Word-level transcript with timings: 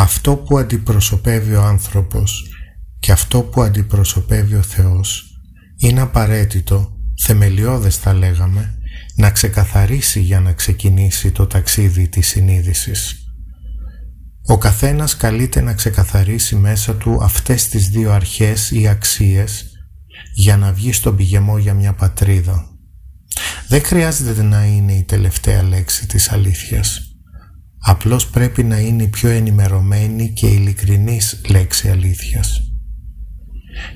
Αυτό 0.00 0.36
που 0.36 0.58
αντιπροσωπεύει 0.58 1.54
ο 1.54 1.62
άνθρωπος 1.62 2.48
και 2.98 3.12
αυτό 3.12 3.42
που 3.42 3.62
αντιπροσωπεύει 3.62 4.54
ο 4.54 4.62
Θεός 4.62 5.24
είναι 5.76 6.00
απαραίτητο, 6.00 6.96
θεμελιώδες 7.22 7.96
θα 7.96 8.12
λέγαμε, 8.12 8.74
να 9.16 9.30
ξεκαθαρίσει 9.30 10.20
για 10.20 10.40
να 10.40 10.52
ξεκινήσει 10.52 11.30
το 11.30 11.46
ταξίδι 11.46 12.08
της 12.08 12.26
συνείδησης. 12.26 13.14
Ο 14.46 14.58
καθένας 14.58 15.16
καλείται 15.16 15.60
να 15.60 15.74
ξεκαθαρίσει 15.74 16.56
μέσα 16.56 16.94
του 16.94 17.18
αυτές 17.22 17.68
τις 17.68 17.88
δύο 17.88 18.12
αρχές 18.12 18.70
ή 18.70 18.88
αξίες 18.88 19.64
για 20.34 20.56
να 20.56 20.72
βγει 20.72 20.92
στον 20.92 21.16
πηγεμό 21.16 21.58
για 21.58 21.74
μια 21.74 21.92
πατρίδα. 21.92 22.66
Δεν 23.68 23.82
χρειάζεται 23.82 24.42
να 24.42 24.64
είναι 24.64 24.92
η 24.92 25.02
τελευταία 25.02 25.62
λέξη 25.62 26.06
της 26.06 26.30
αλήθειας. 26.30 27.09
Απλώς 27.82 28.26
πρέπει 28.26 28.64
να 28.64 28.78
είναι 28.78 29.02
η 29.02 29.08
πιο 29.08 29.28
ενημερωμένη 29.28 30.32
και 30.32 30.46
ειλικρινής 30.46 31.40
λέξη 31.48 31.88
αλήθειας. 31.88 32.60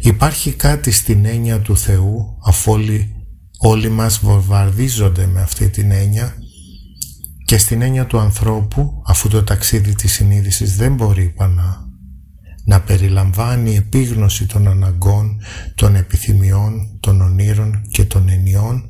Υπάρχει 0.01 0.53
κάτι 0.53 0.91
στην 0.91 1.25
έννοια 1.25 1.61
του 1.61 1.77
Θεού, 1.77 2.39
αφού 2.45 2.73
όλοι, 2.73 3.15
όλοι 3.59 3.89
μας 3.89 4.19
βομβαρδίζονται 4.19 5.27
με 5.27 5.41
αυτή 5.41 5.69
την 5.69 5.91
έννοια, 5.91 6.35
και 7.45 7.59
στην 7.59 7.83
έννοια 7.83 8.07
του 8.07 8.19
ανθρώπου, 8.19 9.03
αφού 9.07 9.29
το 9.29 9.43
ταξίδι 9.43 9.95
της 9.95 10.13
συνείδησης 10.13 10.77
δεν 10.77 10.95
μπορεί 10.95 11.35
να, 11.39 11.87
να 12.65 12.81
περιλαμβάνει 12.81 13.77
επίγνωση 13.77 14.47
των 14.47 14.69
αναγκών, 14.69 15.41
των 15.75 15.95
επιθυμιών, 15.95 16.99
των 17.01 17.21
ονείρων 17.21 17.83
και 17.91 18.05
των 18.05 18.29
ενιών, 18.29 18.85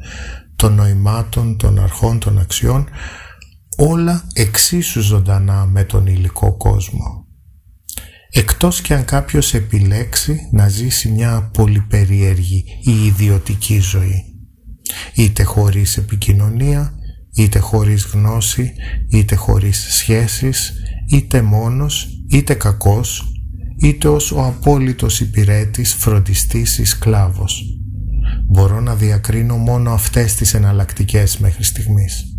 των 0.57 0.75
νοημάτων, 0.75 1.57
των 1.57 1.79
αρχών, 1.79 2.19
των 2.19 2.39
αξιών, 2.39 2.89
όλα 3.77 4.25
εξίσου 4.33 5.01
ζωντανά 5.01 5.67
με 5.67 5.85
τον 5.85 6.07
υλικό 6.07 6.57
κόσμο. 6.57 7.27
Εκτός 8.31 8.81
και 8.81 8.95
αν 8.95 9.05
κάποιος 9.05 9.55
επιλέξει 9.55 10.49
να 10.53 10.69
ζήσει 10.69 11.09
μια 11.09 11.51
πολυπεριέργη 11.53 12.65
ή 12.85 13.05
ιδιωτική 13.07 13.79
ζωή, 13.79 14.25
είτε 15.15 15.43
χωρίς 15.43 15.97
επικοινωνία, 15.97 16.95
είτε 17.35 17.59
χωρίς 17.59 18.05
γνώση, 18.05 18.73
είτε 19.11 19.35
χωρίς 19.35 19.87
σχέσεις, 19.91 20.73
είτε 21.11 21.43
μόνος, 21.43 22.09
είτε 22.31 22.55
κακός, 22.55 23.33
είτε 23.83 24.09
ως 24.09 24.33
ο 24.33 24.45
απόλυτος 24.45 25.21
υπηρέτης, 25.21 25.95
φροντιστής 25.95 26.79
ή 26.79 26.85
σκλάβος. 26.85 27.63
Μπορώ 28.47 28.81
να 28.81 28.95
διακρίνω 28.95 29.57
μόνο 29.57 29.91
αυτές 29.91 30.35
τις 30.35 30.55
εναλλακτικές 30.55 31.39
μέχρι 31.39 31.65
στιγμής. 31.65 32.34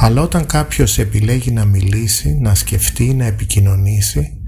Αλλά 0.00 0.22
όταν 0.22 0.46
κάποιος 0.46 0.98
επιλέγει 0.98 1.50
να 1.50 1.64
μιλήσει, 1.64 2.38
να 2.40 2.54
σκεφτεί, 2.54 3.14
να 3.14 3.24
επικοινωνήσει, 3.24 4.40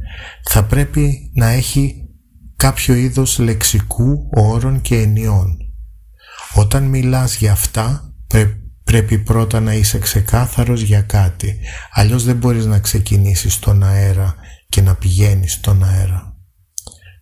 θα 0.48 0.64
πρέπει 0.64 1.30
να 1.34 1.46
έχει 1.46 1.94
κάποιο 2.56 2.94
είδος 2.94 3.38
λεξικού, 3.38 4.28
όρων 4.36 4.80
και 4.80 4.96
ενιών. 4.96 5.56
Όταν 6.54 6.84
μιλάς 6.84 7.36
για 7.36 7.52
αυτά, 7.52 8.14
πρέπει 8.84 9.18
πρώτα 9.18 9.60
να 9.60 9.74
είσαι 9.74 9.98
ξεκάθαρος 9.98 10.80
για 10.80 11.02
κάτι, 11.02 11.58
αλλιώς 11.92 12.24
δεν 12.24 12.36
μπορείς 12.36 12.66
να 12.66 12.78
ξεκινήσεις 12.78 13.52
στον 13.54 13.82
αέρα 13.82 14.34
και 14.68 14.80
να 14.80 14.94
πηγαίνεις 14.94 15.52
στον 15.52 15.84
αέρα. 15.84 16.36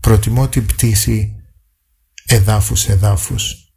Προτιμώ 0.01 0.49
την 0.49 0.67
πτήση 0.67 1.35
εδάφους 2.27 2.89
εδάφους 2.89 3.68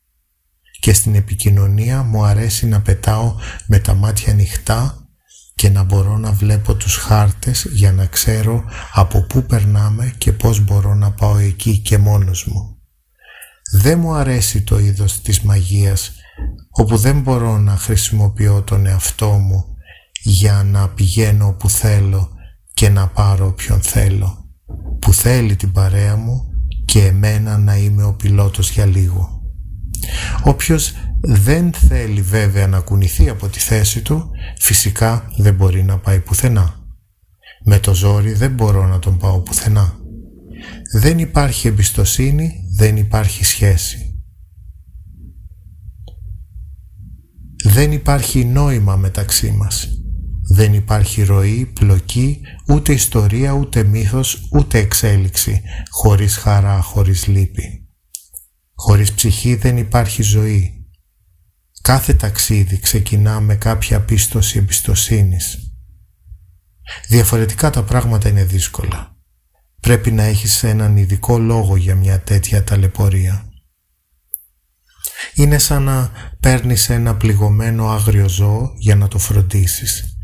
και 0.81 0.93
στην 0.93 1.15
επικοινωνία 1.15 2.03
μου 2.03 2.23
αρέσει 2.25 2.67
να 2.67 2.81
πετάω 2.81 3.35
με 3.67 3.79
τα 3.79 3.93
μάτια 3.93 4.33
ανοιχτά 4.33 5.07
και 5.55 5.69
να 5.69 5.83
μπορώ 5.83 6.17
να 6.17 6.31
βλέπω 6.31 6.75
τους 6.75 6.95
χάρτες 6.95 7.67
για 7.71 7.91
να 7.91 8.05
ξέρω 8.05 8.63
από 8.93 9.21
πού 9.21 9.43
περνάμε 9.43 10.13
και 10.17 10.31
πώς 10.31 10.63
μπορώ 10.63 10.95
να 10.95 11.11
πάω 11.11 11.37
εκεί 11.37 11.77
και 11.77 11.97
μόνος 11.97 12.45
μου. 12.45 12.77
Δεν 13.71 13.99
μου 13.99 14.13
αρέσει 14.13 14.61
το 14.61 14.79
είδος 14.79 15.21
της 15.21 15.41
μαγείας 15.41 16.11
όπου 16.69 16.97
δεν 16.97 17.19
μπορώ 17.19 17.57
να 17.57 17.77
χρησιμοποιώ 17.77 18.61
τον 18.61 18.85
εαυτό 18.85 19.29
μου 19.29 19.65
για 20.23 20.63
να 20.63 20.89
πηγαίνω 20.89 21.47
όπου 21.47 21.69
θέλω 21.69 22.29
και 22.73 22.89
να 22.89 23.07
πάρω 23.07 23.47
όποιον 23.47 23.81
θέλω, 23.81 24.45
που 24.99 25.13
θέλει 25.13 25.55
την 25.55 25.71
παρέα 25.71 26.15
μου 26.15 26.49
και 26.85 27.05
εμένα 27.05 27.57
να 27.57 27.75
είμαι 27.75 28.03
ο 28.03 28.13
πιλότος 28.13 28.71
για 28.71 28.85
λίγο. 28.85 29.40
Όποιος 30.43 30.93
δεν 31.21 31.73
θέλει 31.73 32.21
βέβαια 32.21 32.67
να 32.67 32.79
κουνηθεί 32.79 33.29
από 33.29 33.47
τη 33.47 33.59
θέση 33.59 34.01
του, 34.01 34.29
φυσικά 34.59 35.31
δεν 35.37 35.53
μπορεί 35.53 35.83
να 35.83 35.97
πάει 35.97 36.19
πουθενά. 36.19 36.75
Με 37.65 37.79
το 37.79 37.93
ζόρι 37.93 38.33
δεν 38.33 38.51
μπορώ 38.51 38.87
να 38.87 38.99
τον 38.99 39.17
πάω 39.17 39.39
πουθενά. 39.39 39.95
Δεν 40.93 41.19
υπάρχει 41.19 41.67
εμπιστοσύνη, 41.67 42.53
δεν 42.77 42.97
υπάρχει 42.97 43.43
σχέση. 43.43 44.05
Δεν 47.63 47.91
υπάρχει 47.91 48.45
νόημα 48.45 48.95
μεταξύ 48.95 49.51
μας. 49.51 49.87
Δεν 50.53 50.73
υπάρχει 50.73 51.23
ροή, 51.23 51.71
πλοκή, 51.73 52.41
ούτε 52.67 52.93
ιστορία, 52.93 53.51
ούτε 53.51 53.83
μύθος, 53.83 54.47
ούτε 54.51 54.77
εξέλιξη, 54.77 55.61
χωρίς 55.89 56.35
χαρά, 56.35 56.81
χωρίς 56.81 57.27
λύπη. 57.27 57.80
Χωρίς 58.83 59.13
ψυχή 59.13 59.55
δεν 59.55 59.77
υπάρχει 59.77 60.21
ζωή. 60.21 60.85
Κάθε 61.81 62.13
ταξίδι 62.13 62.79
ξεκινά 62.79 63.39
με 63.39 63.55
κάποια 63.55 64.01
πίστοση 64.01 64.57
εμπιστοσύνης. 64.57 65.57
Διαφορετικά 67.07 67.69
τα 67.69 67.83
πράγματα 67.83 68.29
είναι 68.29 68.43
δύσκολα. 68.43 69.15
Πρέπει 69.79 70.11
να 70.11 70.23
έχεις 70.23 70.63
έναν 70.63 70.97
ειδικό 70.97 71.37
λόγο 71.37 71.75
για 71.75 71.95
μια 71.95 72.21
τέτοια 72.21 72.63
ταλαιπωρία. 72.63 73.49
Είναι 75.33 75.57
σαν 75.57 75.83
να 75.83 76.11
παίρνεις 76.39 76.89
ένα 76.89 77.15
πληγωμένο 77.15 77.89
άγριο 77.89 78.29
ζώο 78.29 78.73
για 78.77 78.95
να 78.95 79.07
το 79.07 79.17
φροντίσεις. 79.17 80.17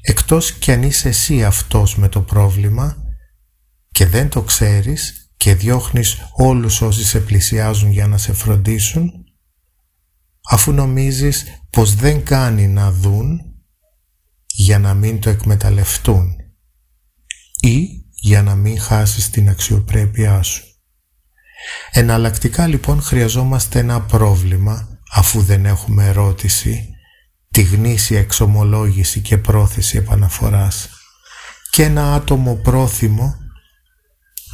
Εκτός 0.00 0.52
κι 0.52 0.72
αν 0.72 0.82
είσαι 0.82 1.08
εσύ 1.08 1.44
αυτός 1.44 1.96
με 1.96 2.08
το 2.08 2.20
πρόβλημα 2.20 2.96
και 3.90 4.06
δεν 4.06 4.28
το 4.28 4.42
ξέρεις, 4.42 5.23
και 5.44 5.54
διώχνεις 5.54 6.16
όλους 6.32 6.80
όσοι 6.80 7.04
σε 7.04 7.20
πλησιάζουν 7.20 7.90
για 7.90 8.06
να 8.06 8.18
σε 8.18 8.32
φροντίσουν, 8.32 9.12
αφού 10.50 10.72
νομίζεις 10.72 11.44
πως 11.70 11.94
δεν 11.94 12.24
κάνει 12.24 12.68
να 12.68 12.92
δουν 12.92 13.40
για 14.46 14.78
να 14.78 14.94
μην 14.94 15.20
το 15.20 15.30
εκμεταλλευτούν 15.30 16.36
ή 17.60 17.88
για 18.10 18.42
να 18.42 18.54
μην 18.54 18.80
χάσεις 18.80 19.30
την 19.30 19.48
αξιοπρέπειά 19.48 20.42
σου. 20.42 20.64
Εναλλακτικά 21.90 22.66
λοιπόν 22.66 23.02
χρειαζόμαστε 23.02 23.78
ένα 23.78 24.00
πρόβλημα 24.00 24.98
αφού 25.12 25.42
δεν 25.42 25.66
έχουμε 25.66 26.06
ερώτηση, 26.06 26.88
τη 27.50 27.62
γνήσια 27.62 28.18
εξομολόγηση 28.18 29.20
και 29.20 29.38
πρόθεση 29.38 29.96
επαναφοράς 29.96 30.88
και 31.70 31.82
ένα 31.82 32.14
άτομο 32.14 32.54
πρόθυμο 32.54 33.43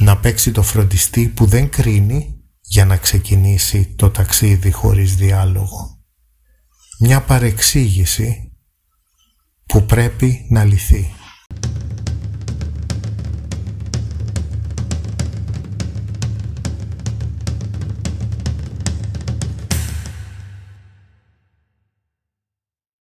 να 0.01 0.17
παίξει 0.17 0.51
το 0.51 0.61
φροντιστή 0.61 1.27
που 1.27 1.45
δεν 1.45 1.69
κρίνει 1.69 2.41
για 2.61 2.85
να 2.85 2.97
ξεκινήσει 2.97 3.93
το 3.95 4.09
ταξίδι 4.09 4.71
χωρίς 4.71 5.15
διάλογο. 5.15 5.99
Μια 6.99 7.21
παρεξήγηση 7.21 8.51
που 9.65 9.85
πρέπει 9.85 10.45
να 10.49 10.63
λυθεί. 10.63 11.13